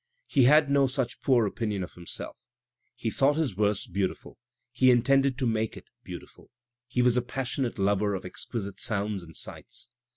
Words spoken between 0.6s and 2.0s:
no such poor opinion of